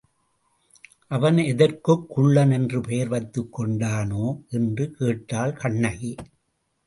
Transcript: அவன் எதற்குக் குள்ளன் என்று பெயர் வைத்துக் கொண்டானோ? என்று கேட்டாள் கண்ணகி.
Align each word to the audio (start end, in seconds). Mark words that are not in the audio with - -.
அவன் 1.07 1.37
எதற்குக் 1.37 2.09
குள்ளன் 2.09 2.51
என்று 2.51 2.81
பெயர் 2.81 3.07
வைத்துக் 3.07 3.59
கொண்டானோ? 3.59 4.41
என்று 4.49 4.91
கேட்டாள் 4.91 5.53
கண்ணகி. 5.53 6.15